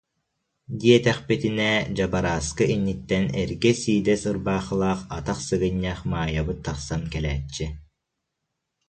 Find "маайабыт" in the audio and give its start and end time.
6.11-6.59